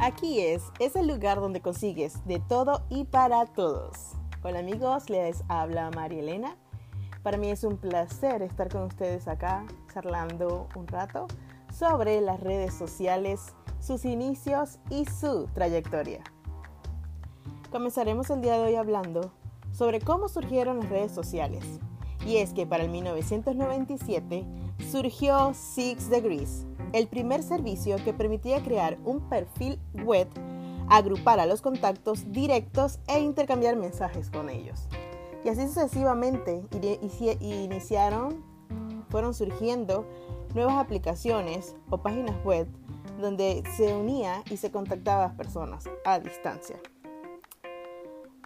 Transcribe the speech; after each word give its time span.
Aquí 0.00 0.40
es, 0.40 0.62
es 0.78 0.94
el 0.94 1.06
lugar 1.06 1.40
donde 1.40 1.62
consigues 1.62 2.22
de 2.26 2.38
todo 2.38 2.82
y 2.90 3.04
para 3.04 3.46
todos. 3.46 4.12
Hola 4.42 4.58
amigos, 4.58 5.08
les 5.08 5.42
habla 5.48 5.90
María 5.90 6.20
Elena. 6.20 6.56
Para 7.22 7.38
mí 7.38 7.48
es 7.48 7.64
un 7.64 7.78
placer 7.78 8.42
estar 8.42 8.68
con 8.68 8.82
ustedes 8.82 9.26
acá 9.26 9.64
charlando 9.92 10.68
un 10.76 10.86
rato 10.86 11.26
sobre 11.72 12.20
las 12.20 12.40
redes 12.40 12.74
sociales, 12.74 13.54
sus 13.80 14.04
inicios 14.04 14.78
y 14.90 15.06
su 15.06 15.48
trayectoria. 15.54 16.22
Comenzaremos 17.72 18.28
el 18.28 18.42
día 18.42 18.58
de 18.58 18.64
hoy 18.64 18.74
hablando 18.74 19.32
sobre 19.72 20.02
cómo 20.02 20.28
surgieron 20.28 20.80
las 20.80 20.90
redes 20.90 21.12
sociales. 21.12 21.64
Y 22.26 22.36
es 22.36 22.52
que 22.52 22.66
para 22.66 22.84
el 22.84 22.90
1997 22.90 24.44
surgió 24.90 25.54
Six 25.54 26.10
Degrees, 26.10 26.66
el 26.96 27.08
primer 27.08 27.42
servicio 27.42 27.96
que 28.02 28.14
permitía 28.14 28.62
crear 28.62 28.96
un 29.04 29.20
perfil 29.28 29.78
web, 30.02 30.28
agrupar 30.88 31.40
a 31.40 31.46
los 31.46 31.60
contactos 31.60 32.32
directos 32.32 33.00
e 33.06 33.20
intercambiar 33.20 33.76
mensajes 33.76 34.30
con 34.30 34.48
ellos. 34.48 34.88
Y 35.44 35.50
así 35.50 35.66
sucesivamente 35.68 36.62
iniciaron, 37.40 38.42
fueron 39.10 39.34
surgiendo 39.34 40.06
nuevas 40.54 40.78
aplicaciones 40.78 41.76
o 41.90 41.98
páginas 41.98 42.42
web 42.44 42.66
donde 43.20 43.62
se 43.76 43.94
unía 43.94 44.42
y 44.50 44.56
se 44.56 44.70
contactaba 44.70 45.24
a 45.24 45.28
las 45.28 45.36
personas 45.36 45.84
a 46.06 46.18
distancia. 46.18 46.80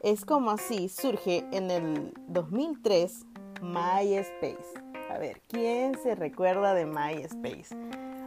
Es 0.03 0.25
como 0.25 0.51
así 0.51 0.89
surge 0.89 1.47
en 1.53 1.71
el 1.71 2.15
2003 2.27 3.27
MySpace. 3.63 4.75
A 5.09 5.19
ver, 5.19 5.41
¿quién 5.47 5.97
se 6.03 6.17
recuerda 6.17 6.75
de 6.75 6.87
MySpace? 6.87 7.77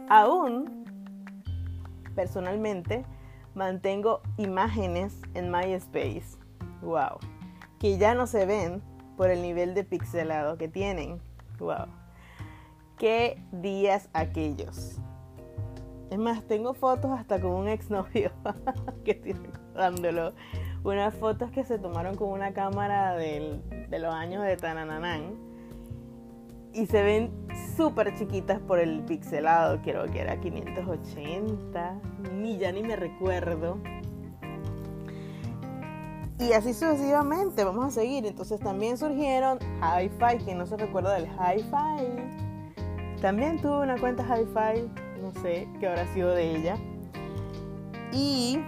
Aún, 0.08 0.84
personalmente, 2.14 3.04
mantengo 3.54 4.20
imágenes 4.36 5.20
en 5.34 5.50
MySpace. 5.50 6.36
Wow. 6.82 7.18
Que 7.78 7.96
ya 7.96 8.14
no 8.14 8.26
se 8.26 8.44
ven 8.44 8.82
por 9.16 9.30
el 9.30 9.40
nivel 9.40 9.74
de 9.74 9.84
pixelado 9.84 10.58
que 10.58 10.68
tienen. 10.68 11.20
Wow. 11.58 11.86
Qué 12.98 13.42
días 13.52 14.10
aquellos. 14.12 14.98
Es 16.10 16.18
más, 16.18 16.42
tengo 16.44 16.74
fotos 16.74 17.10
hasta 17.10 17.40
con 17.40 17.52
un 17.52 17.68
exnovio 17.68 18.30
que 19.04 19.12
estoy 19.12 19.32
recordándolo. 19.32 20.34
Unas 20.84 21.14
fotos 21.14 21.50
que 21.50 21.64
se 21.64 21.78
tomaron 21.78 22.14
con 22.14 22.28
una 22.28 22.52
cámara 22.52 23.16
de 23.16 23.62
los 23.90 24.14
años 24.14 24.44
de 24.44 24.56
Tanananán. 24.58 25.43
Y 26.74 26.86
se 26.86 27.02
ven 27.02 27.30
súper 27.76 28.14
chiquitas 28.16 28.58
por 28.60 28.80
el 28.80 29.04
pixelado, 29.04 29.80
creo 29.82 30.06
que 30.06 30.20
era 30.20 30.40
580, 30.40 32.00
ni 32.34 32.58
ya 32.58 32.72
ni 32.72 32.82
me 32.82 32.96
recuerdo. 32.96 33.78
Y 36.40 36.52
así 36.52 36.74
sucesivamente, 36.74 37.62
vamos 37.62 37.86
a 37.86 37.90
seguir. 37.90 38.26
Entonces 38.26 38.58
también 38.58 38.98
surgieron 38.98 39.58
Hi-Fi, 39.80 40.44
que 40.44 40.54
no 40.56 40.66
se 40.66 40.76
recuerda 40.76 41.14
del 41.14 41.26
Hi-Fi. 41.26 43.20
También 43.22 43.62
tuve 43.62 43.84
una 43.84 43.96
cuenta 43.96 44.24
Hi-Fi, 44.24 44.90
no 45.22 45.30
sé 45.42 45.68
qué 45.78 45.86
habrá 45.86 46.12
sido 46.12 46.34
de 46.34 46.56
ella. 46.56 46.76
Y 48.12 48.58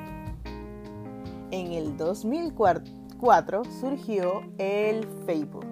en 1.51 1.73
el 1.73 1.97
2004 1.97 3.65
surgió 3.65 4.43
el 4.59 5.05
Facebook. 5.27 5.66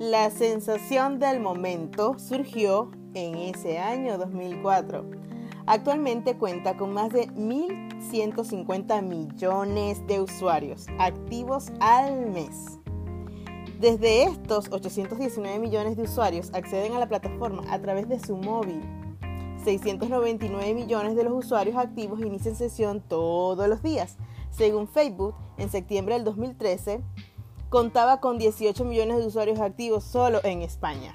La 0.00 0.30
sensación 0.30 1.18
del 1.18 1.40
momento 1.40 2.18
surgió 2.18 2.90
en 3.12 3.34
ese 3.34 3.78
año 3.78 4.16
2004. 4.16 5.04
Actualmente 5.66 6.38
cuenta 6.38 6.78
con 6.78 6.94
más 6.94 7.12
de 7.12 7.28
1.150 7.28 9.02
millones 9.02 10.06
de 10.06 10.22
usuarios 10.22 10.86
activos 10.98 11.70
al 11.80 12.30
mes. 12.30 12.78
Desde 13.78 14.22
estos 14.22 14.72
819 14.72 15.58
millones 15.58 15.98
de 15.98 16.04
usuarios 16.04 16.50
acceden 16.54 16.94
a 16.94 16.98
la 16.98 17.06
plataforma 17.06 17.62
a 17.70 17.78
través 17.78 18.08
de 18.08 18.20
su 18.20 18.38
móvil. 18.38 18.80
699 19.64 20.72
millones 20.72 21.14
de 21.14 21.24
los 21.24 21.34
usuarios 21.34 21.76
activos 21.76 22.22
inician 22.22 22.56
sesión 22.56 23.02
todos 23.06 23.68
los 23.68 23.82
días. 23.82 24.16
Según 24.50 24.88
Facebook, 24.88 25.34
en 25.58 25.68
septiembre 25.70 26.14
del 26.14 26.24
2013, 26.24 27.02
contaba 27.70 28.20
con 28.20 28.36
18 28.36 28.84
millones 28.84 29.18
de 29.18 29.26
usuarios 29.26 29.60
activos 29.60 30.04
solo 30.04 30.40
en 30.42 30.60
España. 30.60 31.12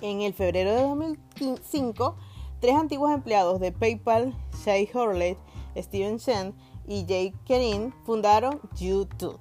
En 0.00 0.22
el 0.22 0.32
febrero 0.32 0.72
de 0.72 0.82
2005, 0.82 2.16
tres 2.60 2.76
antiguos 2.76 3.12
empleados 3.12 3.58
de 3.60 3.72
PayPal, 3.72 4.34
Shay 4.64 4.88
Horlet, 4.94 5.36
Steven 5.76 6.18
Chen 6.18 6.54
y 6.86 7.04
Jake 7.06 7.34
Kerin, 7.44 7.92
fundaron 8.04 8.60
YouTube, 8.76 9.38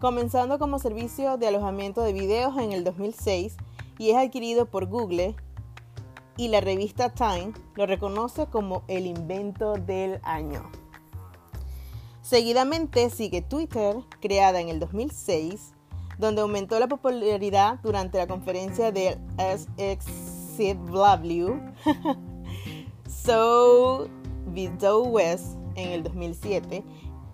comenzando 0.00 0.58
como 0.58 0.78
servicio 0.78 1.36
de 1.36 1.48
alojamiento 1.48 2.02
de 2.02 2.14
videos 2.14 2.56
en 2.56 2.72
el 2.72 2.82
2006 2.82 3.58
y 3.98 4.10
es 4.10 4.16
adquirido 4.16 4.66
por 4.66 4.86
Google 4.86 5.36
y 6.38 6.48
la 6.48 6.60
revista 6.60 7.10
Time 7.10 7.52
lo 7.74 7.86
reconoce 7.86 8.46
como 8.46 8.84
el 8.88 9.06
invento 9.06 9.74
del 9.74 10.20
año. 10.22 10.83
Seguidamente 12.24 13.10
sigue 13.10 13.42
Twitter, 13.42 13.96
creada 14.18 14.58
en 14.58 14.70
el 14.70 14.80
2006, 14.80 15.74
donde 16.18 16.40
aumentó 16.40 16.80
la 16.80 16.88
popularidad 16.88 17.80
durante 17.82 18.16
la 18.16 18.26
conferencia 18.26 18.90
del 18.90 19.18
SXCW, 19.36 20.72
so 23.06 24.08
West 25.10 25.58
en 25.74 25.90
el 25.90 26.02
2007, 26.02 26.82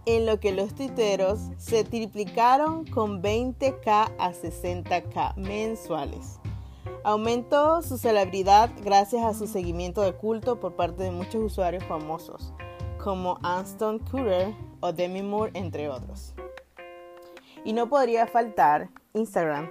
en 0.06 0.26
lo 0.26 0.40
que 0.40 0.50
los 0.50 0.74
tuiteros 0.74 1.38
se 1.56 1.84
triplicaron 1.84 2.84
con 2.86 3.22
20k 3.22 4.12
a 4.18 4.32
60k 4.32 5.36
mensuales. 5.36 6.40
Aumentó 7.04 7.80
su 7.82 7.96
celebridad 7.96 8.72
gracias 8.82 9.22
a 9.22 9.34
su 9.34 9.46
seguimiento 9.46 10.02
de 10.02 10.14
culto 10.14 10.58
por 10.58 10.74
parte 10.74 11.04
de 11.04 11.12
muchos 11.12 11.44
usuarios 11.44 11.84
famosos, 11.84 12.52
como 12.98 13.38
Anston 13.44 14.00
Kutcher, 14.00 14.52
o 14.80 14.92
Demi 14.92 15.22
Moore, 15.22 15.52
entre 15.54 15.88
otros. 15.88 16.34
Y 17.64 17.72
no 17.72 17.88
podría 17.88 18.26
faltar 18.26 18.88
Instagram, 19.12 19.70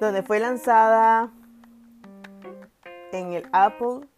donde 0.00 0.22
fue 0.22 0.40
lanzada 0.40 1.30
en 3.12 3.32
el 3.32 3.48
Apple 3.52 4.08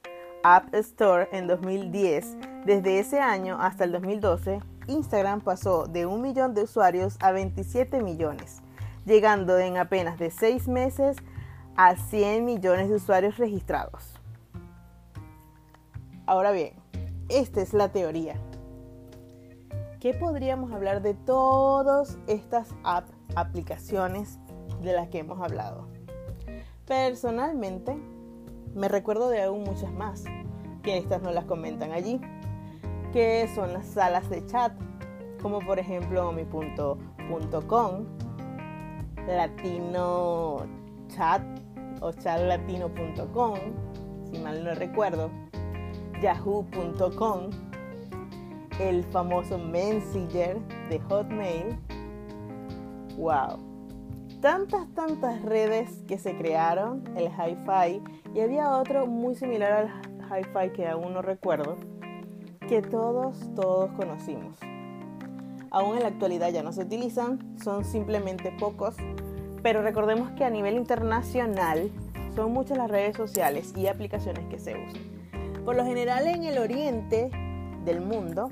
App 0.43 0.75
Store 0.75 1.28
en 1.32 1.47
2010. 1.47 2.37
Desde 2.65 2.98
ese 2.98 3.20
año 3.20 3.59
hasta 3.60 3.84
el 3.84 3.93
2012, 3.93 4.60
Instagram 4.88 5.41
pasó 5.41 5.87
de 5.87 6.06
un 6.06 6.20
millón 6.20 6.54
de 6.54 6.62
usuarios 6.62 7.16
a 7.20 7.32
27 7.32 8.00
millones, 8.03 8.62
llegando 9.04 9.59
en 9.59 9.76
apenas 9.76 10.19
de 10.19 10.31
6 10.31 10.69
meses 10.69 11.16
a 11.76 11.97
100 11.97 12.44
millones 12.44 12.88
de 12.88 12.97
usuarios 12.97 13.37
registrados. 13.38 14.14
Ahora 16.26 16.53
bien, 16.53 16.75
esta 17.28 17.60
es 17.60 17.72
la 17.72 17.91
teoría. 17.91 18.37
¿Qué 20.02 20.12
podríamos 20.14 20.72
hablar 20.72 21.00
de 21.00 21.14
todas 21.14 22.18
estas 22.26 22.74
aplicaciones 23.36 24.40
de 24.80 24.94
las 24.94 25.06
que 25.10 25.20
hemos 25.20 25.40
hablado? 25.40 25.86
Personalmente, 26.88 27.96
me 28.74 28.88
recuerdo 28.88 29.28
de 29.28 29.44
aún 29.44 29.62
muchas 29.62 29.92
más, 29.92 30.24
que 30.82 30.98
estas 30.98 31.22
no 31.22 31.30
las 31.30 31.44
comentan 31.44 31.92
allí, 31.92 32.20
que 33.12 33.48
son 33.54 33.72
las 33.72 33.86
salas 33.86 34.28
de 34.28 34.44
chat, 34.44 34.72
como 35.40 35.60
por 35.60 35.78
ejemplo 35.78 36.32
mi 36.32 36.44
punto, 36.46 36.98
com, 37.69 38.04
latino 39.28 40.66
chat 41.14 41.42
o 42.00 42.10
chatlatino.com, 42.10 43.54
si 44.32 44.38
mal 44.40 44.64
no 44.64 44.75
recuerdo, 44.75 45.31
yahoo.com, 46.20 47.50
el 48.80 49.04
famoso 49.04 49.58
Messenger 49.58 50.58
de 50.88 50.98
Hotmail. 51.00 51.78
¡Wow! 53.16 53.58
Tantas, 54.40 54.92
tantas 54.94 55.42
redes 55.42 56.02
que 56.08 56.19
se 56.19 56.36
crearon, 56.36 57.04
el 57.16 57.26
Hi-Fi, 57.26 58.02
y 58.34 58.40
había 58.40 58.70
otro 58.70 59.06
muy 59.06 59.34
similar 59.34 59.72
al 59.72 59.88
Hi-Fi 60.26 60.72
que 60.72 60.88
aún 60.88 61.12
no 61.12 61.22
recuerdo, 61.22 61.76
que 62.69 62.82
todos, 62.82 63.36
todos 63.54 63.90
conocimos. 63.92 64.56
Aún 65.70 65.96
en 65.96 66.02
la 66.02 66.08
actualidad 66.08 66.50
ya 66.50 66.62
no 66.62 66.72
se 66.72 66.82
utilizan, 66.82 67.56
son 67.62 67.84
simplemente 67.84 68.54
pocos, 68.58 68.96
pero 69.62 69.82
recordemos 69.82 70.30
que 70.32 70.44
a 70.44 70.50
nivel 70.50 70.75
internacional 70.75 71.90
son 72.34 72.52
muchas 72.52 72.78
las 72.78 72.90
redes 72.90 73.16
sociales 73.16 73.72
y 73.76 73.86
aplicaciones 73.86 74.44
que 74.46 74.58
se 74.58 74.75
usan. 74.75 75.64
Por 75.64 75.76
lo 75.76 75.84
general 75.84 76.26
en 76.26 76.42
el 76.42 76.58
oriente 76.58 77.30
del 77.84 78.00
mundo 78.00 78.49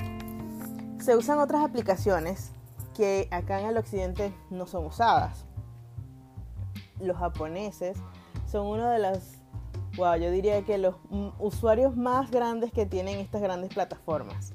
se 1.00 1.16
usan 1.16 1.38
otras 1.38 1.64
aplicaciones 1.64 2.52
que 2.94 3.28
acá 3.30 3.60
en 3.60 3.66
el 3.66 3.76
occidente 3.78 4.34
no 4.50 4.66
son 4.66 4.86
usadas. 4.86 5.44
Los 7.00 7.16
japoneses 7.16 7.96
son 8.46 8.66
uno 8.66 8.88
de 8.90 8.98
los, 8.98 9.36
wow, 9.96 10.16
yo 10.16 10.30
diría 10.30 10.62
que 10.64 10.76
los 10.76 10.96
usuarios 11.38 11.96
más 11.96 12.30
grandes 12.30 12.72
que 12.72 12.84
tienen 12.84 13.18
estas 13.18 13.40
grandes 13.40 13.72
plataformas. 13.72 14.52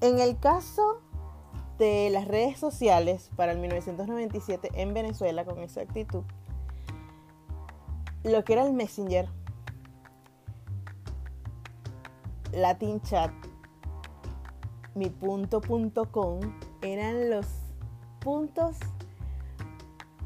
En 0.00 0.20
el 0.20 0.38
caso 0.38 1.00
de 1.78 2.08
las 2.10 2.26
redes 2.28 2.58
sociales 2.58 3.30
para 3.36 3.52
el 3.52 3.58
1997 3.58 4.70
en 4.74 4.94
Venezuela, 4.94 5.44
con 5.44 5.58
esa 5.58 5.80
actitud, 5.80 6.22
lo 8.22 8.44
que 8.44 8.54
era 8.54 8.64
el 8.64 8.72
Messenger, 8.72 9.28
Latin 12.56 13.00
Chat, 13.02 13.32
mi 14.94 15.10
punto 15.10 15.60
punto 15.60 16.10
com, 16.10 16.40
eran 16.82 17.30
los 17.30 17.46
puntos 18.20 18.76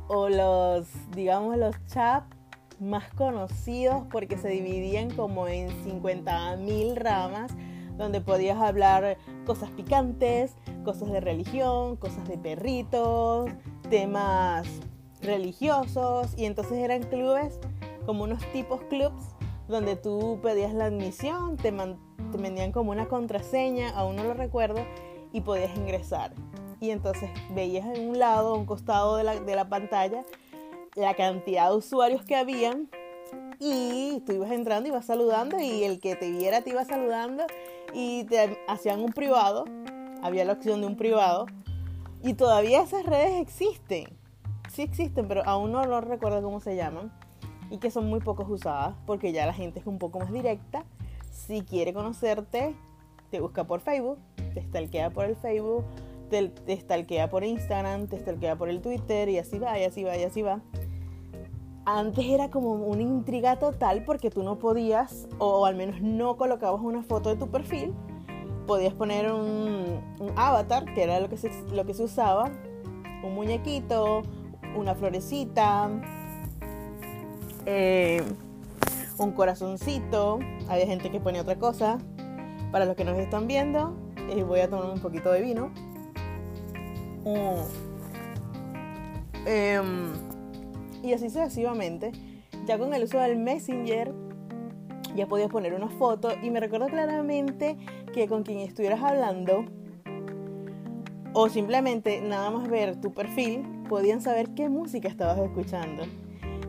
o 0.09 0.29
los, 0.29 0.89
digamos, 1.11 1.57
los 1.57 1.75
chats 1.87 2.35
más 2.81 3.13
conocidos 3.15 4.05
porque 4.11 4.39
se 4.39 4.49
dividían 4.49 5.11
como 5.11 5.49
en 5.49 5.69
50.000 5.85 6.95
ramas 6.95 7.53
donde 7.97 8.21
podías 8.21 8.59
hablar 8.59 9.19
cosas 9.45 9.71
picantes, 9.71 10.55
cosas 10.85 11.11
de 11.11 11.21
religión, 11.21 11.97
cosas 11.97 12.29
de 12.29 12.39
perritos, 12.39 13.51
temas 13.91 14.69
religiosos 15.21 16.33
y 16.37 16.45
entonces 16.45 16.79
eran 16.79 17.03
clubes 17.03 17.59
como 18.07 18.25
unos 18.25 18.41
tipos 18.53 18.81
clubs 18.83 19.35
donde 19.67 19.97
tú 19.97 20.39
pedías 20.43 20.73
la 20.73 20.87
admisión, 20.87 21.57
te, 21.57 21.73
te 22.31 22.39
vendían 22.39 22.73
como 22.73 22.91
una 22.91 23.09
contraseña, 23.09 23.91
aún 23.91 24.17
no 24.17 24.25
lo 24.25 24.35
recuerdo, 24.35 24.85
y 25.33 25.41
podías 25.41 25.77
ingresar. 25.77 26.33
Y 26.81 26.91
entonces 26.91 27.31
veías 27.51 27.87
en 27.87 28.09
un 28.09 28.19
lado, 28.19 28.55
a 28.55 28.59
un 28.59 28.67
costado 28.67 29.17
de 29.17 29.25
la, 29.25 29.41
de 29.41 29.57
la 29.57 29.69
pantalla, 29.69 30.25
la 30.95 31.15
cantidad 31.15 31.71
de 31.71 31.77
usuarios 31.77 32.25
que 32.25 32.37
habían 32.37 32.89
y 33.61 34.23
tú 34.27 34.33
ibas 34.33 34.51
entrando, 34.51 34.89
ibas 34.89 35.07
saludando 35.07 35.61
y 35.61 35.85
el 35.85 36.01
que 36.01 36.17
te 36.17 36.31
viera 36.31 36.63
te 36.63 36.71
iba 36.71 36.85
saludando 36.85 37.45
y 37.93 38.25
te 38.25 38.59
hacían 38.69 39.01
un 39.01 39.13
privado, 39.13 39.65
había 40.23 40.45
la 40.45 40.53
opción 40.53 40.81
de 40.81 40.87
un 40.87 40.97
privado 40.97 41.47
y 42.23 42.35
todavía 42.35 42.83
esas 42.83 43.05
redes 43.05 43.41
existen, 43.41 44.07
sí 44.71 44.83
existen, 44.83 45.27
pero 45.29 45.43
aún 45.45 45.73
no 45.73 45.85
lo 45.85 46.01
recuerdo 46.01 46.43
cómo 46.43 46.61
se 46.61 46.77
llaman 46.77 47.13
y 47.71 47.79
que 47.79 47.91
son 47.91 48.09
muy 48.09 48.21
pocos 48.21 48.49
usadas 48.49 48.95
porque 49.07 49.33
ya 49.33 49.47
la 49.47 49.55
gente 49.55 49.81
es 49.81 49.87
un 49.87 49.99
poco 49.99 50.19
más 50.19 50.33
directa. 50.33 50.85
Si 51.47 51.63
quiere 51.63 51.93
conocerte, 51.93 52.75
te 53.31 53.41
busca 53.41 53.65
por 53.65 53.81
Facebook, 53.81 54.19
te 54.55 54.63
stalkea 54.63 55.11
por 55.11 55.25
el 55.25 55.37
Facebook, 55.37 55.85
te, 56.31 56.49
te 56.49 56.77
stalkea 56.77 57.31
por 57.31 57.45
Instagram, 57.45 58.09
te 58.09 58.19
stalkea 58.19 58.57
por 58.57 58.69
el 58.69 58.81
Twitter 58.83 59.29
y 59.29 59.39
así 59.39 59.59
va, 59.59 59.79
y 59.79 59.85
así 59.85 60.03
va, 60.03 60.17
y 60.17 60.25
así 60.25 60.43
va. 60.43 60.61
Antes 61.87 62.27
era 62.27 62.51
como 62.51 62.73
una 62.73 63.03
intriga 63.03 63.59
total 63.59 64.05
porque 64.05 64.31
tú 64.31 64.43
no 64.43 64.59
podías, 64.59 65.29
o 65.39 65.65
al 65.65 65.77
menos 65.77 66.03
no 66.03 66.37
colocabas 66.37 66.83
una 66.83 67.03
foto 67.03 67.31
de 67.31 67.37
tu 67.37 67.49
perfil, 67.49 67.95
podías 68.67 68.93
poner 68.93 69.33
un, 69.33 70.03
avatar, 70.37 70.93
que 70.93 71.05
era 71.05 71.21
lo 71.21 71.29
que, 71.29 71.37
se, 71.37 71.51
lo 71.73 71.87
que 71.87 71.95
se 71.95 72.03
usaba, 72.03 72.51
un 73.23 73.35
muñequito, 73.35 74.23
una 74.77 74.95
florecita, 74.97 75.89
eh, 77.65 78.23
un 79.19 79.33
corazoncito, 79.33 80.39
había 80.69 80.87
gente 80.87 81.11
que 81.11 81.21
ponía 81.21 81.43
otra 81.43 81.57
cosa. 81.57 81.99
Para 82.73 82.85
los 82.85 82.97
que 82.97 83.05
nos 83.05 83.19
están 83.19 83.47
viendo, 83.47 83.97
eh, 84.31 84.43
voy 84.43 84.61
a 84.61 84.69
tomar 84.69 84.91
un 84.91 85.01
poquito 85.01 85.33
de 85.33 85.41
vino. 85.41 85.71
Mm. 87.25 87.89
Em, 89.47 90.13
y 91.03 91.13
así 91.13 91.31
sucesivamente. 91.31 92.13
Ya 92.67 92.79
con 92.79 92.93
el 92.93 93.05
uso 93.05 93.19
del 93.19 93.37
Messenger 93.37 94.13
ya 95.17 95.27
podías 95.27 95.49
poner 95.49 95.75
una 95.75 95.89
foto 95.89 96.31
y 96.43 96.51
me 96.51 96.61
recuerdo 96.61 96.87
claramente 96.87 97.77
que 98.13 98.29
con 98.29 98.43
quien 98.43 98.59
estuvieras 98.59 99.03
hablando 99.03 99.65
o 101.33 101.49
simplemente 101.49 102.21
nada 102.21 102.51
más 102.51 102.69
ver 102.69 103.01
tu 103.01 103.13
perfil, 103.13 103.63
podían 103.89 104.21
saber 104.21 104.51
qué 104.51 104.69
música 104.69 105.09
estabas 105.09 105.39
escuchando. 105.39 106.05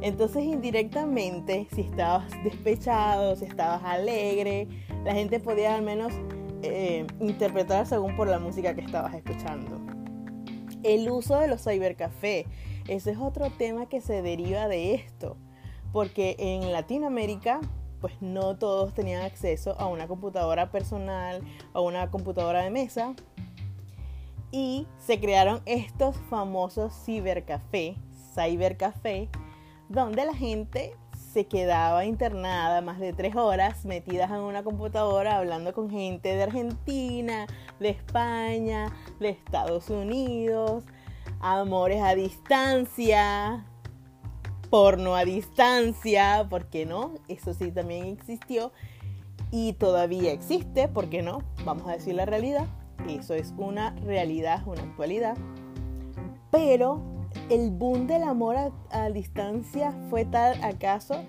Entonces 0.01 0.44
indirectamente, 0.44 1.68
si 1.74 1.81
estabas 1.81 2.31
despechado, 2.44 3.36
si 3.36 3.46
estabas 3.46 3.84
alegre, 3.84 4.68
la 5.04 5.13
gente 5.13 5.40
podía 5.40 5.75
al 5.75 5.81
menos 5.81 6.13
eh, 6.62 7.06
interpretar 7.19 7.86
según 7.86 8.16
por 8.16 8.28
la 8.28 8.40
música 8.40 8.74
que 8.74 8.81
estabas 8.81 9.13
escuchando. 9.13 9.80
El 10.84 11.10
uso 11.10 11.38
de 11.38 11.48
los 11.48 11.63
cybercafés 11.63 12.46
ese 12.90 13.12
es 13.12 13.19
otro 13.19 13.51
tema 13.51 13.88
que 13.88 14.01
se 14.01 14.24
deriva 14.24 14.68
de 14.68 14.96
esto, 14.96 15.38
porque 15.94 16.36
en 16.40 16.72
Latinoamérica 16.72 17.62
pues 18.02 18.19
no 18.19 18.57
todos 18.57 18.95
tenían 18.95 19.22
acceso 19.22 19.80
a 19.80 19.86
una 19.86 20.07
computadora 20.07 20.72
personal, 20.72 21.44
a 21.74 21.81
una 21.81 22.10
computadora 22.10 22.63
de 22.63 22.72
mesa, 22.72 23.13
y 24.52 24.88
se 24.98 25.19
crearon 25.19 25.62
estos 25.68 26.16
famosos 26.31 26.92
cibercafé, 27.06 27.95
cybercafé, 28.34 29.30
donde 29.89 30.24
la 30.24 30.36
gente 30.36 30.95
se 31.33 31.45
quedaba 31.45 32.06
internada 32.06 32.81
más 32.81 33.00
de 33.00 33.12
tres 33.12 33.36
horas 33.36 33.86
metidas 33.86 34.30
en 34.30 34.38
una 34.38 34.63
computadora 34.63 35.38
hablando 35.38 35.74
con 35.74 35.89
gente 35.89 36.36
de 36.36 36.44
Argentina, 36.44 37.47
de 37.80 37.89
España, 37.89 38.91
de 39.19 39.30
Estados 39.30 39.89
Unidos, 39.89 40.83
amores 41.39 42.01
a 42.01 42.15
distancia, 42.15 43.65
porno 44.69 45.15
a 45.15 45.25
distancia, 45.25 46.47
¿por 46.50 46.65
qué 46.65 46.85
no? 46.85 47.15
Eso 47.27 47.53
sí 47.53 47.71
también 47.71 48.06
existió 48.06 48.71
y 49.51 49.74
todavía 49.74 50.31
existe, 50.31 50.88
¿por 50.88 51.09
qué 51.09 51.24
no? 51.24 51.44
Vamos 51.65 51.88
a 51.88 51.94
decir 51.94 52.13
la 52.13 52.25
realidad, 52.25 52.68
eso 53.07 53.33
es 53.33 53.53
una 53.57 53.95
realidad, 54.01 54.62
una 54.68 54.83
actualidad. 54.83 55.35
Pero 56.51 57.19
el 57.50 57.72
boom 57.72 58.08
del 58.08 58.24
amor 58.24 58.56
a, 58.58 58.72
a 58.92 59.10
distancia 59.10 59.94
fue 60.10 60.26
tal 60.26 60.64
acaso 60.64 61.24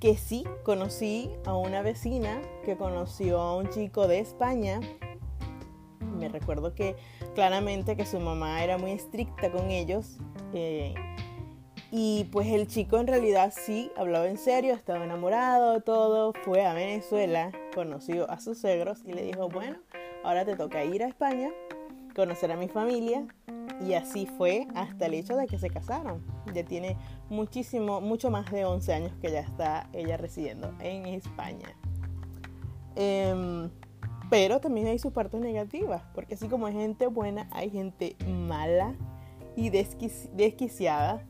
que 0.00 0.16
sí 0.16 0.44
conocí 0.64 1.30
a 1.46 1.56
una 1.56 1.82
vecina 1.82 2.40
que 2.64 2.76
conoció 2.76 3.40
a 3.40 3.56
un 3.56 3.68
chico 3.70 4.08
de 4.08 4.18
España 4.18 4.80
me 6.22 6.28
recuerdo 6.28 6.74
que 6.74 6.96
claramente 7.34 7.96
que 7.96 8.06
su 8.06 8.20
mamá 8.20 8.62
era 8.62 8.78
muy 8.78 8.92
estricta 8.92 9.50
con 9.50 9.70
ellos. 9.70 10.18
Eh, 10.54 10.94
y 11.90 12.24
pues 12.32 12.48
el 12.48 12.68
chico 12.68 12.98
en 12.98 13.06
realidad 13.06 13.52
sí 13.54 13.90
hablaba 13.96 14.26
en 14.28 14.38
serio, 14.38 14.72
estaba 14.72 15.04
enamorado, 15.04 15.80
todo. 15.80 16.32
Fue 16.44 16.64
a 16.64 16.72
Venezuela, 16.72 17.52
conoció 17.74 18.30
a 18.30 18.40
sus 18.40 18.58
suegros 18.58 19.02
y 19.04 19.12
le 19.12 19.24
dijo, 19.24 19.48
bueno, 19.48 19.78
ahora 20.24 20.44
te 20.44 20.56
toca 20.56 20.84
ir 20.84 21.02
a 21.02 21.08
España, 21.08 21.50
conocer 22.14 22.52
a 22.52 22.56
mi 22.56 22.68
familia. 22.68 23.26
Y 23.80 23.94
así 23.94 24.26
fue 24.26 24.66
hasta 24.74 25.06
el 25.06 25.14
hecho 25.14 25.36
de 25.36 25.46
que 25.46 25.58
se 25.58 25.70
casaron. 25.70 26.22
Ya 26.54 26.64
tiene 26.64 26.96
muchísimo, 27.28 28.00
mucho 28.00 28.30
más 28.30 28.50
de 28.50 28.64
11 28.64 28.92
años 28.92 29.12
que 29.20 29.30
ya 29.30 29.40
está 29.40 29.88
ella 29.92 30.16
residiendo 30.16 30.72
en 30.80 31.06
España. 31.06 31.74
Em, 32.94 33.70
pero 34.30 34.60
también 34.60 34.86
hay 34.86 34.98
sus 34.98 35.12
partes 35.12 35.40
negativas, 35.40 36.02
porque 36.14 36.34
así 36.34 36.48
como 36.48 36.66
hay 36.66 36.74
gente 36.74 37.06
buena, 37.06 37.48
hay 37.52 37.70
gente 37.70 38.16
mala 38.26 38.94
y 39.56 39.70
desquiciada 39.70 41.22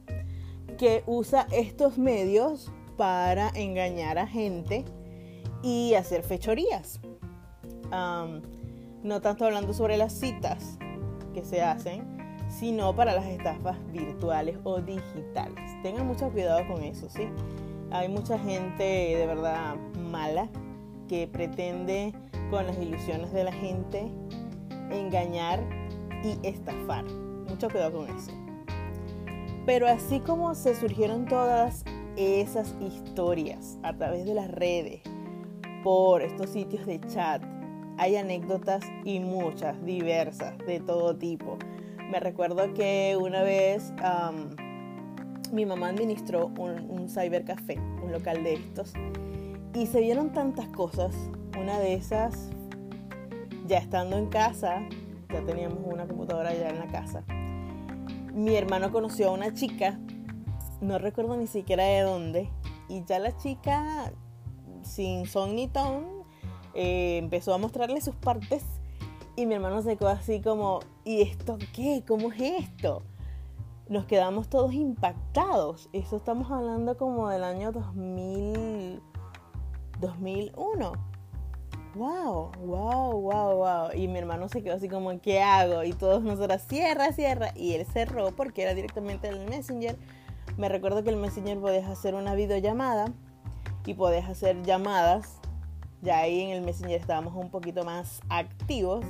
que 0.79 1.03
usa 1.07 1.47
estos 1.53 1.99
medios 1.99 2.73
para 2.97 3.51
engañar 3.55 4.19
a 4.19 4.27
gente 4.27 4.85
y 5.63 5.95
hacer 5.95 6.23
fechorías. 6.23 7.01
no 7.91 9.21
tanto 9.21 9.45
hablando 9.45 9.73
sobre 9.73 9.97
las 9.97 10.13
citas 10.13 10.79
que 11.35 11.45
se 11.45 11.61
hacen, 11.61 12.12
sino 12.63 12.95
para 12.95 13.13
las 13.13 13.27
estafas 13.27 13.77
virtuales 13.91 14.57
o 14.63 14.81
digitales. 14.81 15.83
Tengan 15.83 16.07
mucho 16.07 16.31
cuidado 16.31 16.65
con 16.69 16.81
eso, 16.85 17.09
¿sí? 17.11 17.25
Hay 17.91 18.09
mucha 18.09 18.39
gente 18.39 18.85
de 18.85 19.27
verdad 19.27 19.75
mala 19.99 20.49
que 21.09 21.27
pretende 21.27 22.13
con 22.53 22.65
las 22.69 22.79
ilusiones 22.79 23.33
de 23.33 23.43
la 23.43 23.53
gente, 23.53 24.09
engañar 24.93 25.59
y 26.23 26.39
estafar. 26.47 27.05
Mucho 27.05 27.69
cuidado 27.69 27.99
con 27.99 28.17
eso. 28.17 28.31
Pero 29.67 29.89
así 29.89 30.21
como 30.21 30.55
se 30.55 30.77
surgieron 30.77 31.27
todas 31.27 31.85
esas 32.15 32.77
historias 32.81 33.77
a 33.83 33.93
través 33.93 34.25
de 34.25 34.35
las 34.35 34.49
redes, 34.49 35.01
por 35.83 36.23
estos 36.23 36.51
sitios 36.51 36.87
de 36.87 37.01
chat, 37.01 37.43
hay 37.99 38.15
anécdotas 38.15 38.85
y 39.05 39.19
muchas, 39.19 39.85
diversas, 39.85 40.57
de 40.59 40.79
todo 40.79 41.17
tipo. 41.17 41.59
Me 42.13 42.21
recuerdo 42.21 42.75
que 42.75 43.17
una 43.19 43.43
vez 43.43 43.91
mi 45.51 45.65
mamá 45.65 45.89
administró 45.89 46.49
un, 46.59 47.09
cybercafé, 47.09 47.79
un 48.05 48.13
local 48.13 48.45
de 48.45 48.53
estos, 48.53 48.93
y 49.73 49.87
se 49.87 50.03
vieron 50.03 50.31
tantas 50.31 50.69
cosas. 50.69 51.15
Una 51.59 51.79
de 51.79 51.95
esas, 51.95 52.51
ya 53.67 53.79
estando 53.79 54.19
en 54.19 54.27
casa, 54.27 54.87
ya 55.33 55.43
teníamos 55.47 55.79
una 55.87 56.07
computadora 56.07 56.53
ya 56.53 56.69
en 56.69 56.81
la 56.81 56.87
casa, 56.89 57.25
mi 58.35 58.57
hermano 58.57 58.93
conoció 58.93 59.31
a 59.31 59.33
una 59.33 59.55
chica, 59.55 59.99
no 60.83 60.99
recuerdo 60.99 61.39
ni 61.39 61.47
siquiera 61.47 61.85
de 61.85 62.03
dónde, 62.03 62.51
y 62.91 63.07
ya 63.07 63.21
la 63.21 63.35
chica, 63.39 64.13
sin 64.83 65.25
son 65.25 65.57
ni 65.57 65.67
ton, 65.67 66.05
eh, 66.75 67.17
empezó 67.17 67.55
a 67.55 67.59
mostrarle 67.59 68.03
sus 68.03 68.17
partes 68.17 68.82
Y 69.35 69.47
mi 69.47 69.55
hermano 69.55 69.81
se 69.81 69.97
quedó 69.97 70.09
así 70.09 70.43
como, 70.43 70.81
¿y 71.05 71.23
esto 71.23 71.57
qué? 71.75 72.05
¿Cómo 72.07 72.33
es 72.33 72.41
esto? 72.41 73.03
Nos 73.89 74.05
quedamos 74.05 74.49
todos 74.49 74.75
impactados. 74.75 75.89
Eso 75.93 76.17
estamos 76.17 76.51
hablando 76.51 76.99
como 76.99 77.29
del 77.31 77.43
año 77.43 77.73
2000, 77.73 79.01
2001. 80.01 80.93
Wow, 81.95 82.53
wow, 82.65 83.21
wow, 83.21 83.57
wow. 83.57 83.89
Y 83.95 84.09
mi 84.09 84.19
hermano 84.19 84.49
se 84.49 84.63
quedó 84.63 84.77
así 84.77 84.89
como, 84.89 85.19
¿qué 85.21 85.43
hago? 85.43 85.83
Y 85.83 85.93
todos 85.93 86.23
nosotros, 86.23 86.63
cierra, 86.69 87.13
cierra. 87.13 87.53
Y 87.55 87.73
él 87.75 87.87
cerró 87.87 88.33
porque 88.33 88.63
era 88.63 88.75
directamente 88.75 89.29
en 89.29 89.35
el 89.35 89.49
Messenger. 89.49 89.99
Me 90.59 90.69
recuerdo 90.69 91.03
que 91.03 91.11
el 91.11 91.17
Messenger 91.17 91.59
podías 91.59 91.89
hacer 91.89 92.15
una 92.15 92.35
videollamada 92.35 93.13
y 93.87 93.95
podías 93.95 94.29
hacer 94.29 94.63
llamadas 94.63 95.42
ya 96.03 96.19
ahí 96.19 96.41
en 96.41 96.51
el 96.51 96.63
Messenger 96.63 97.01
estábamos 97.01 97.35
un 97.35 97.49
poquito 97.49 97.85
más 97.85 98.21
activos 98.29 99.05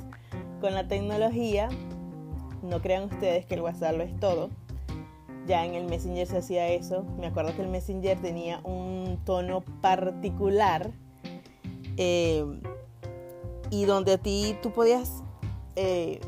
con 0.61 0.75
la 0.75 0.87
tecnología. 0.87 1.69
No 2.61 2.81
crean 2.81 3.05
ustedes 3.05 3.45
que 3.45 3.55
el 3.55 3.61
WhatsApp 3.61 3.97
lo 3.97 4.03
es 4.03 4.17
todo. 4.19 4.49
Ya 5.47 5.65
en 5.65 5.73
el 5.73 5.85
Messenger 5.85 6.25
se 6.27 6.37
hacía 6.37 6.67
eso. 6.67 7.03
Me 7.19 7.27
acuerdo 7.27 7.55
que 7.55 7.63
el 7.63 7.67
Messenger 7.67 8.21
tenía 8.21 8.61
un 8.63 9.19
tono 9.25 9.61
particular. 9.81 10.91
Eh, 11.97 12.45
y 13.69 13.85
donde 13.85 14.13
a 14.13 14.17
ti 14.19 14.55
tú 14.61 14.71
podías 14.71 15.23
eh, 15.75 16.21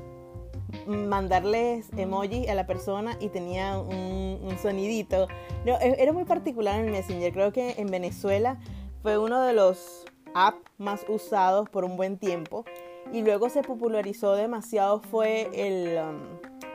mandarles 0.87 1.87
emoji 1.95 2.47
a 2.47 2.55
la 2.55 2.65
persona 2.65 3.17
y 3.19 3.29
tenía 3.29 3.77
un, 3.77 4.39
un 4.43 4.57
sonidito. 4.59 5.27
No, 5.63 5.79
e, 5.79 5.95
era 6.01 6.11
muy 6.11 6.25
particular 6.25 6.79
en 6.79 6.87
el 6.87 6.91
Messenger. 6.91 7.31
Creo 7.31 7.53
que 7.53 7.75
en 7.77 7.87
Venezuela 7.87 8.59
fue 9.03 9.19
uno 9.19 9.43
de 9.43 9.53
los 9.53 10.05
app 10.35 10.55
más 10.77 11.03
usados 11.07 11.67
por 11.69 11.83
un 11.83 11.97
buen 11.97 12.17
tiempo 12.19 12.65
y 13.11 13.23
luego 13.23 13.49
se 13.49 13.63
popularizó 13.63 14.35
demasiado 14.35 14.99
fue 14.99 15.49
el 15.53 15.97
um, 15.97 16.19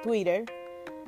Twitter 0.02 0.44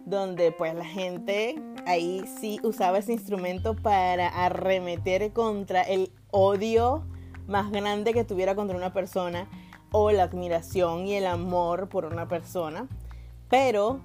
donde 0.05 0.53
pues 0.53 0.75
la 0.75 0.85
gente 0.85 1.57
ahí 1.87 2.25
sí 2.41 2.61
usaba 2.63 2.99
ese 2.99 3.13
instrumento 3.13 3.75
para 3.75 4.29
arremeter 4.29 5.33
contra 5.33 5.83
el 5.83 6.13
odio 6.31 7.05
más 7.47 7.71
grande 7.71 8.13
que 8.13 8.25
tuviera 8.25 8.55
contra 8.55 8.77
una 8.77 8.93
persona 8.93 9.49
o 9.91 10.11
la 10.11 10.25
admiración 10.25 11.07
y 11.07 11.15
el 11.15 11.27
amor 11.27 11.89
por 11.89 12.07
una 12.07 12.27
persona. 12.27 12.89
Pero 13.49 14.01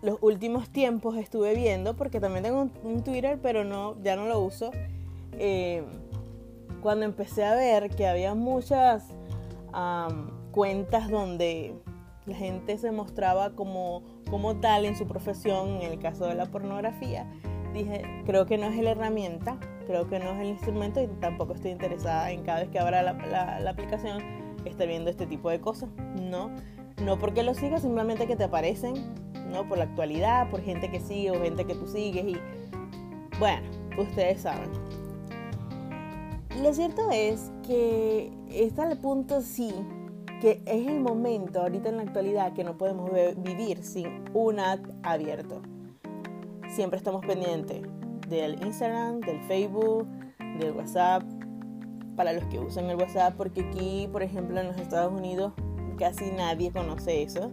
los 0.00 0.18
últimos 0.20 0.70
tiempos 0.70 1.16
estuve 1.16 1.54
viendo, 1.54 1.96
porque 1.96 2.20
también 2.20 2.44
tengo 2.44 2.70
un, 2.82 3.02
Twitter, 3.02 3.38
pero 3.42 3.64
no, 3.64 4.00
ya 4.02 4.14
no 4.14 4.26
lo 4.26 4.40
uso. 4.40 4.70
Eh, 5.32 5.82
cuando 6.82 7.04
empecé 7.04 7.44
a 7.44 7.54
ver 7.54 7.90
que 7.90 8.06
había 8.06 8.34
muchas 8.34 9.04
cuentas 10.50 11.08
donde 11.10 11.74
la 12.26 12.34
gente 12.34 12.76
se 12.78 12.90
mostraba 12.90 13.50
como, 13.50 14.02
como 14.30 14.56
tal 14.56 14.84
en 14.84 14.96
su 14.96 15.06
profesión, 15.06 15.80
en 15.80 15.92
el 15.92 15.98
caso 15.98 16.26
de 16.26 16.34
la 16.34 16.46
pornografía, 16.46 17.26
dije, 17.72 18.02
creo 18.26 18.46
que 18.46 18.58
no 18.58 18.66
es 18.66 18.76
la 18.76 18.90
herramienta, 18.90 19.58
creo 19.86 20.08
que 20.08 20.18
no 20.18 20.32
es 20.32 20.40
el 20.40 20.48
instrumento 20.48 21.00
y 21.00 21.06
tampoco 21.20 21.54
estoy 21.54 21.70
interesada 21.70 22.30
en 22.30 22.42
cada 22.42 22.60
vez 22.60 22.68
que 22.68 22.78
abra 22.78 23.02
la, 23.02 23.14
la, 23.60 23.70
aplicación 23.70 24.18
esté 24.64 24.86
viendo 24.86 25.10
este 25.10 25.26
tipo 25.26 25.48
de 25.50 25.60
cosas. 25.60 25.88
No, 26.20 26.50
no 27.02 27.18
porque 27.18 27.42
lo 27.42 27.54
sigas, 27.54 27.82
simplemente 27.82 28.26
que 28.26 28.36
te 28.36 28.44
aparecen, 28.44 28.94
¿no? 29.50 29.66
Por 29.66 29.78
la 29.78 29.84
actualidad, 29.84 30.50
por 30.50 30.60
gente 30.62 30.90
que 30.90 31.00
sigue 31.00 31.30
o 31.30 31.40
gente 31.40 31.64
que 31.64 31.74
tú 31.74 31.86
sigues 31.86 32.26
y 32.26 32.36
bueno, 33.38 33.62
ustedes 33.96 34.42
saben. 34.42 34.70
Lo 36.62 36.74
cierto 36.74 37.12
es 37.12 37.52
que 37.64 38.32
está 38.50 38.82
al 38.82 38.98
punto 38.98 39.42
sí, 39.42 39.72
que 40.40 40.60
es 40.66 40.88
el 40.88 40.98
momento 40.98 41.60
ahorita 41.60 41.88
en 41.88 41.98
la 41.98 42.02
actualidad 42.02 42.52
que 42.52 42.64
no 42.64 42.76
podemos 42.76 43.12
vivir 43.36 43.84
sin 43.84 44.24
un 44.34 44.58
ad 44.58 44.80
abierto. 45.04 45.62
Siempre 46.68 46.98
estamos 46.98 47.24
pendientes 47.24 47.82
del 48.28 48.60
Instagram, 48.64 49.20
del 49.20 49.40
Facebook, 49.42 50.08
del 50.58 50.72
WhatsApp, 50.72 51.22
para 52.16 52.32
los 52.32 52.44
que 52.46 52.58
usan 52.58 52.90
el 52.90 52.96
WhatsApp, 52.96 53.34
porque 53.36 53.60
aquí, 53.60 54.08
por 54.10 54.24
ejemplo, 54.24 54.60
en 54.60 54.66
los 54.66 54.78
Estados 54.78 55.12
Unidos 55.12 55.52
casi 55.96 56.32
nadie 56.32 56.72
conoce 56.72 57.22
eso, 57.22 57.52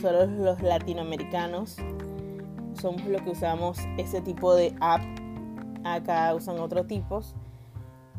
solo 0.00 0.26
los 0.26 0.60
latinoamericanos 0.62 1.76
somos 2.74 3.04
los 3.04 3.22
que 3.22 3.30
usamos 3.30 3.78
ese 3.98 4.20
tipo 4.20 4.52
de 4.56 4.74
app, 4.80 5.00
acá 5.84 6.34
usan 6.34 6.58
otros 6.58 6.88
tipos 6.88 7.36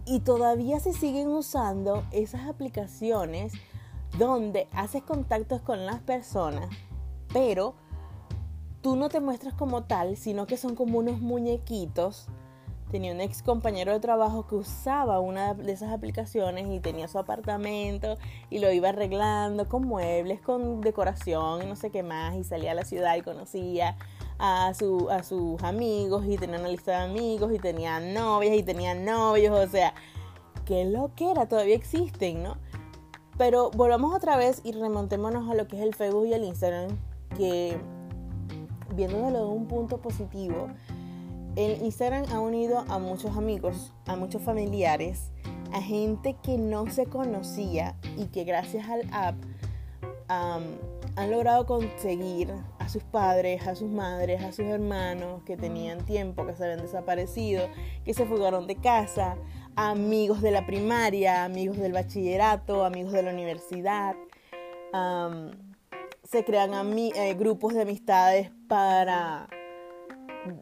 y 0.05 0.19
todavía 0.19 0.79
se 0.79 0.93
siguen 0.93 1.29
usando 1.29 2.03
esas 2.11 2.47
aplicaciones 2.47 3.53
donde 4.17 4.67
haces 4.73 5.01
contactos 5.03 5.61
con 5.61 5.85
las 5.85 5.99
personas, 6.01 6.69
pero 7.31 7.75
tú 8.81 8.95
no 8.95 9.09
te 9.09 9.19
muestras 9.21 9.53
como 9.53 9.83
tal, 9.83 10.17
sino 10.17 10.45
que 10.45 10.57
son 10.57 10.75
como 10.75 10.99
unos 10.99 11.19
muñequitos. 11.19 12.27
Tenía 12.91 13.11
un 13.11 13.21
ex 13.21 13.41
compañero 13.41 13.91
de 13.91 13.99
trabajo 13.99 14.45
que 14.45 14.53
usaba 14.53 15.19
una 15.19 15.55
de 15.55 15.71
esas 15.71 15.91
aplicaciones 15.91 16.67
y 16.69 16.79
tenía 16.79 17.07
su 17.07 17.17
apartamento 17.17 18.17
y 18.51 18.59
lo 18.59 18.71
iba 18.71 18.89
arreglando 18.89 19.67
con 19.67 19.87
muebles, 19.87 20.41
con 20.41 20.81
decoración 20.81 21.67
no 21.67 21.75
sé 21.75 21.89
qué 21.89 22.03
más. 22.03 22.35
Y 22.35 22.43
salía 22.43 22.73
a 22.73 22.75
la 22.75 22.85
ciudad 22.85 23.15
y 23.15 23.23
conocía 23.23 23.97
a, 24.39 24.73
su, 24.73 25.09
a 25.09 25.23
sus 25.23 25.61
amigos 25.63 26.25
y 26.27 26.37
tenía 26.37 26.59
una 26.59 26.69
lista 26.69 26.91
de 26.91 26.97
amigos 26.97 27.53
y 27.53 27.59
tenía 27.59 27.99
novias 27.99 28.55
y 28.55 28.63
tenía 28.63 28.93
novios, 28.93 29.57
o 29.57 29.69
sea, 29.69 29.93
qué 30.65 30.85
lo 30.85 31.11
que 31.15 31.31
era, 31.31 31.47
todavía 31.47 31.75
existen, 31.75 32.43
¿no? 32.43 32.57
Pero 33.37 33.71
volvamos 33.71 34.13
otra 34.15 34.37
vez 34.37 34.61
y 34.63 34.73
remontémonos 34.73 35.49
a 35.49 35.55
lo 35.55 35.67
que 35.67 35.77
es 35.77 35.81
el 35.81 35.95
Facebook 35.95 36.27
y 36.27 36.33
el 36.33 36.43
Instagram, 36.43 36.97
que 37.35 37.77
viéndolo 38.95 39.39
de 39.39 39.45
un 39.45 39.67
punto 39.67 39.99
positivo, 39.99 40.67
el 41.55 41.81
Instagram 41.81 42.25
ha 42.31 42.39
unido 42.39 42.83
a 42.87 42.99
muchos 42.99 43.35
amigos, 43.37 43.93
a 44.05 44.15
muchos 44.15 44.41
familiares, 44.41 45.31
a 45.71 45.81
gente 45.81 46.35
que 46.43 46.57
no 46.57 46.89
se 46.91 47.05
conocía 47.05 47.95
y 48.17 48.27
que 48.27 48.43
gracias 48.43 48.87
al 48.87 49.01
app 49.11 49.35
han 50.27 51.31
logrado 51.31 51.65
conseguir 51.65 52.53
a 52.83 52.89
sus 52.89 53.03
padres, 53.03 53.65
a 53.65 53.75
sus 53.75 53.89
madres, 53.89 54.43
a 54.43 54.51
sus 54.51 54.65
hermanos 54.65 55.41
que 55.45 55.55
tenían 55.55 56.05
tiempo, 56.05 56.45
que 56.45 56.53
se 56.53 56.65
habían 56.65 56.81
desaparecido, 56.81 57.69
que 58.03 58.13
se 58.13 58.25
fugaron 58.25 58.67
de 58.67 58.75
casa, 58.75 59.37
amigos 59.77 60.41
de 60.41 60.51
la 60.51 60.65
primaria, 60.65 61.45
amigos 61.45 61.77
del 61.77 61.93
bachillerato, 61.93 62.83
amigos 62.83 63.13
de 63.13 63.23
la 63.23 63.31
universidad. 63.31 64.15
se 66.23 66.43
crean 66.43 66.73
eh, 66.97 67.35
grupos 67.35 67.73
de 67.73 67.83
amistades 67.83 68.51
para 68.67 69.47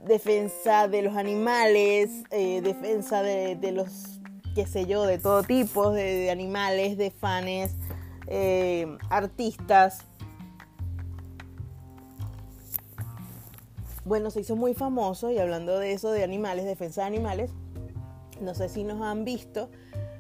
defensa 0.05 0.87
de 0.87 1.01
los 1.01 1.15
animales, 1.15 2.09
eh, 2.29 2.61
defensa 2.61 3.23
de, 3.23 3.71
los, 3.71 4.19
qué 4.53 4.67
sé 4.67 4.85
yo, 4.85 5.07
de 5.07 5.17
todo 5.17 5.41
tipo, 5.41 5.89
de, 5.89 6.29
animales, 6.29 6.97
de 6.97 7.09
fans, 7.09 7.75
eh, 8.27 8.85
artistas. 9.09 10.05
Bueno, 14.11 14.29
se 14.29 14.41
hizo 14.41 14.57
muy 14.57 14.73
famoso 14.73 15.31
y 15.31 15.39
hablando 15.39 15.79
de 15.79 15.93
eso, 15.93 16.11
de 16.11 16.25
animales, 16.25 16.65
defensa 16.65 16.99
de 16.99 17.07
animales, 17.07 17.53
no 18.41 18.53
sé 18.53 18.67
si 18.67 18.83
nos 18.83 19.01
han 19.01 19.23
visto, 19.23 19.69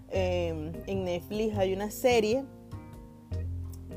em, 0.07 0.71
en 0.87 1.03
Netflix 1.03 1.57
hay 1.57 1.73
una 1.73 1.91
serie 1.91 2.45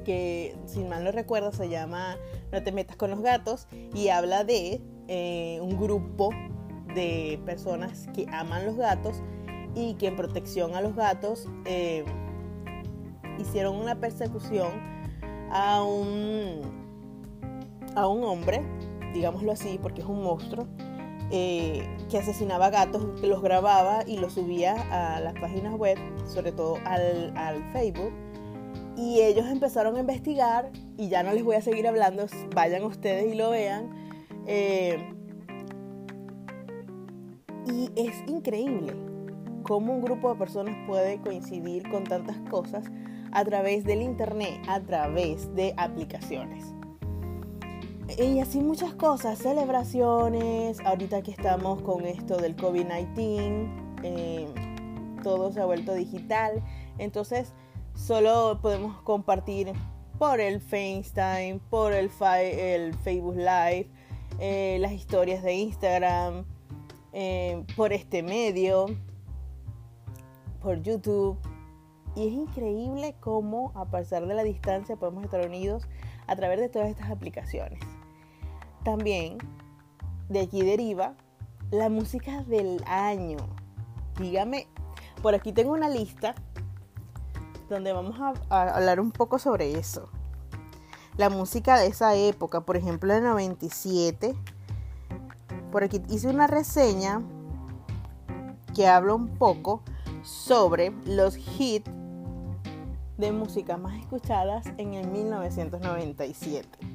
que, 0.04 0.56
si 0.66 0.82
mal 0.82 1.04
no 1.04 1.12
recuerdo, 1.12 1.52
se 1.52 1.68
llama 1.68 2.16
No 2.50 2.60
te 2.64 2.72
metas 2.72 2.96
con 2.96 3.08
los 3.08 3.20
gatos 3.20 3.68
y 3.94 4.08
habla 4.08 4.42
de 4.42 4.82
eh, 5.06 5.60
un 5.62 5.78
grupo 5.78 6.30
de 6.96 7.40
personas 7.46 8.08
que 8.16 8.26
aman 8.32 8.66
los 8.66 8.76
gatos 8.76 9.22
y 9.76 9.94
que 9.94 10.08
en 10.08 10.16
protección 10.16 10.74
a 10.74 10.80
los 10.80 10.96
gatos 10.96 11.46
em, 11.66 12.04
hicieron 13.38 13.76
una 13.76 14.00
persecución 14.00 14.72
a 15.52 15.84
un, 15.84 16.62
a 17.94 18.08
un 18.08 18.24
hombre 18.24 18.60
digámoslo 19.14 19.52
así, 19.52 19.78
porque 19.80 20.02
es 20.02 20.06
un 20.06 20.22
monstruo, 20.22 20.66
eh, 21.30 21.88
que 22.10 22.18
asesinaba 22.18 22.68
gatos, 22.68 23.18
que 23.20 23.26
los 23.26 23.40
grababa 23.40 24.04
y 24.06 24.18
los 24.18 24.34
subía 24.34 24.74
a 24.90 25.20
las 25.20 25.32
páginas 25.34 25.74
web, 25.74 25.96
sobre 26.26 26.52
todo 26.52 26.76
al, 26.84 27.64
Facebook. 27.72 28.12
Y 28.96 29.22
ellos 29.22 29.46
empezaron 29.46 29.96
a 29.96 30.00
investigar, 30.00 30.70
y 30.96 31.08
ya 31.08 31.22
no 31.22 31.32
les 31.32 31.42
voy 31.42 31.56
a 31.56 31.62
seguir 31.62 31.88
hablando, 31.88 32.26
vayan 32.54 32.84
ustedes 32.84 33.32
y 33.32 33.36
lo 33.36 33.50
vean. 33.50 33.90
Eh, 34.46 35.14
y 37.66 37.90
es 37.96 38.14
increíble 38.28 38.92
cómo 39.62 39.94
un 39.94 40.02
grupo 40.02 40.30
de 40.30 40.38
personas 40.38 40.76
puede 40.86 41.20
coincidir 41.20 41.88
con 41.90 42.04
tantas 42.04 42.36
cosas 42.50 42.84
a 43.32 43.44
través 43.44 43.84
del 43.84 44.02
Internet, 44.02 44.60
a 44.68 44.80
través 44.80 45.52
de 45.54 45.74
aplicaciones. 45.76 46.74
Y 48.08 48.38
así 48.40 48.60
muchas 48.60 48.94
cosas, 48.94 49.38
celebraciones, 49.38 50.78
ahorita 50.80 51.22
que 51.22 51.30
estamos 51.30 51.80
con 51.82 52.04
esto 52.04 52.36
del 52.36 52.54
COVID-19, 52.54 53.68
eh, 54.02 54.46
todo 55.22 55.50
se 55.52 55.60
ha 55.60 55.64
vuelto 55.64 55.94
digital, 55.94 56.62
entonces 56.98 57.52
solo 57.94 58.58
podemos 58.60 59.00
compartir 59.02 59.72
por 60.18 60.40
el 60.40 60.60
FaceTime, 60.60 61.60
por 61.70 61.92
el, 61.92 62.10
el 62.20 62.94
Facebook 62.94 63.36
Live, 63.36 63.88
eh, 64.38 64.76
las 64.80 64.92
historias 64.92 65.42
de 65.42 65.54
Instagram, 65.54 66.44
eh, 67.12 67.64
por 67.74 67.92
este 67.92 68.22
medio, 68.22 68.86
por 70.60 70.82
YouTube. 70.82 71.38
Y 72.16 72.28
es 72.28 72.32
increíble 72.32 73.16
cómo 73.18 73.72
a 73.74 73.86
pesar 73.86 74.26
de 74.26 74.34
la 74.34 74.44
distancia 74.44 74.96
podemos 74.96 75.24
estar 75.24 75.44
unidos 75.44 75.88
a 76.26 76.36
través 76.36 76.60
de 76.60 76.68
todas 76.68 76.88
estas 76.88 77.10
aplicaciones. 77.10 77.80
También 78.84 79.38
de 80.28 80.40
aquí 80.40 80.62
deriva 80.62 81.14
la 81.70 81.88
música 81.88 82.42
del 82.44 82.84
año. 82.86 83.38
Dígame, 84.20 84.68
por 85.22 85.34
aquí 85.34 85.52
tengo 85.52 85.72
una 85.72 85.88
lista 85.88 86.34
donde 87.68 87.92
vamos 87.92 88.16
a, 88.20 88.34
hablar 88.76 89.00
un 89.00 89.10
poco 89.10 89.38
sobre 89.38 89.72
eso. 89.72 90.08
La 91.16 91.30
música 91.30 91.78
de 91.78 91.86
esa 91.86 92.14
época, 92.14 92.60
por 92.60 92.76
ejemplo, 92.76 93.14
el 93.14 93.22
97. 93.22 94.34
Por 95.72 95.82
aquí 95.82 96.02
hice 96.08 96.28
una 96.28 96.46
reseña 96.46 97.22
que 98.74 98.86
habla 98.86 99.14
un 99.14 99.28
poco 99.28 99.82
sobre 100.22 100.92
los 101.06 101.36
hits 101.36 101.90
de 103.16 103.32
música 103.32 103.76
más 103.76 103.98
escuchadas 103.98 104.66
en 104.76 104.94
el 104.94 105.08
1997. 105.08 106.93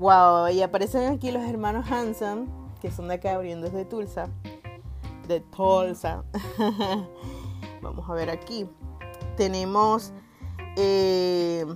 Wow, 0.00 0.48
y 0.48 0.62
aparecen 0.62 1.12
aquí 1.12 1.30
los 1.30 1.42
hermanos 1.42 1.84
Hanson, 1.90 2.48
que 2.80 2.90
son 2.90 3.08
de 3.08 3.16
acá 3.16 3.34
abriendo 3.34 3.66
desde 3.66 3.84
Tulsa. 3.84 4.30
De 5.28 5.40
Tulsa. 5.40 6.24
Vamos 7.82 8.08
a 8.08 8.14
ver 8.14 8.30
aquí. 8.30 8.66
Tenemos 9.36 10.14
eh, 10.78 11.66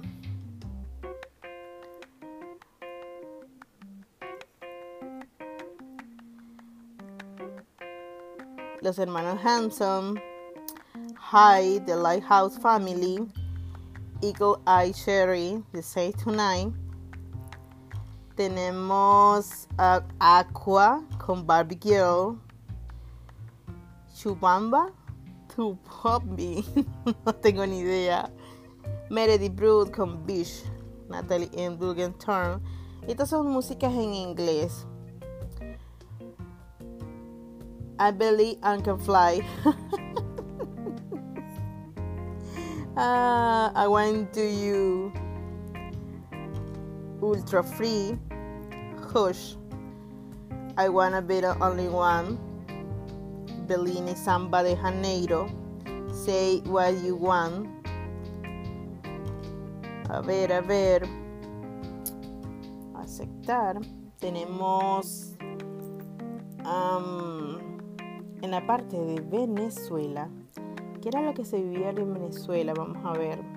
los 8.81 8.99
hermanos 8.99 9.39
Hanson, 9.45 10.19
High, 11.15 11.81
The 11.85 11.97
Lighthouse 11.97 12.59
Family, 12.59 13.29
Eagle 14.23 14.55
Eye 14.67 14.95
Cherry, 14.95 15.63
The 15.73 15.83
Say 15.83 16.15
Tonight. 16.15 16.84
Tenemos 18.37 19.69
Aqua 20.19 21.05
con 21.25 21.47
Barbie 21.47 21.79
Girl, 21.81 22.37
Chubamba, 24.13 24.91
To 25.55 25.79
Pop 25.85 26.25
Me, 26.25 26.65
no 27.25 27.33
tengo 27.33 27.65
ni 27.65 27.81
idea. 27.81 28.29
Meredith 29.09 29.55
Brood 29.55 29.93
con 29.93 30.27
Bish, 30.27 30.65
Natalie 31.09 31.49
M. 31.55 31.79
Turn. 32.19 32.61
Estas 33.07 33.29
son 33.29 33.47
músicas 33.53 33.93
en 33.93 34.15
inglés. 34.15 34.85
I 38.01 38.11
believe 38.11 38.59
I 38.65 38.81
can 38.81 38.99
fly. 38.99 39.47
uh, 42.97 43.71
I 43.77 43.87
went 43.87 44.33
to 44.33 44.43
you. 44.43 45.13
Ultra 47.23 47.63
free. 47.63 48.19
Hush. 49.15 49.55
I 50.77 50.89
wanna 50.89 51.23
be 51.23 51.41
the 51.41 51.57
only 51.63 51.87
one. 51.87 52.37
Bellini 53.69 54.17
Samba 54.17 54.65
de 54.65 54.75
Janeiro. 54.75 55.49
Say 56.13 56.59
what 56.67 56.95
you 56.95 57.15
want. 57.15 57.69
A 60.11 60.21
ver, 60.21 60.53
a 60.53 60.61
ver. 60.63 61.03
Aceptar. 62.97 63.81
Tenemos. 64.19 65.37
Um, 66.65 67.79
en 68.43 68.51
la 68.51 68.67
parte 68.67 68.99
de 68.99 69.21
Venezuela. 69.21 70.29
¿Qué 71.01 71.11
era 71.11 71.23
lo 71.23 71.35
que 71.35 71.45
se 71.45 71.63
vivía 71.63 71.91
en 71.91 72.15
Venezuela? 72.15 72.75
Vamos 72.75 72.99
a 73.05 73.17
ver. 73.17 73.54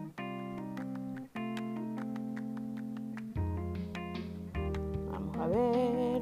Ver. 5.47 6.21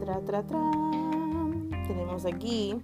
Tra, 0.00 0.20
tra, 0.24 0.42
tra. 0.42 0.70
Tenemos 1.86 2.24
aquí. 2.24 2.82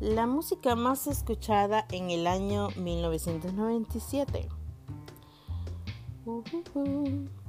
la 0.00 0.26
música 0.26 0.76
más 0.76 1.06
escuchada 1.06 1.86
en 1.90 2.10
el 2.10 2.26
año 2.26 2.68
1997. 2.76 4.48
Uh, 6.26 6.42
uh, 6.74 6.78
uh. 6.78 7.43